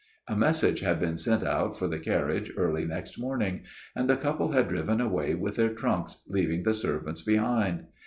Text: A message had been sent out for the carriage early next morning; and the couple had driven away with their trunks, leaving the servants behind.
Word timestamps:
A 0.27 0.35
message 0.35 0.79
had 0.79 0.99
been 0.99 1.15
sent 1.15 1.43
out 1.43 1.77
for 1.77 1.87
the 1.87 1.99
carriage 1.99 2.51
early 2.57 2.85
next 2.85 3.19
morning; 3.19 3.61
and 3.95 4.09
the 4.09 4.17
couple 4.17 4.51
had 4.51 4.67
driven 4.67 4.99
away 4.99 5.35
with 5.35 5.57
their 5.57 5.69
trunks, 5.75 6.23
leaving 6.27 6.63
the 6.63 6.73
servants 6.73 7.21
behind. 7.21 7.83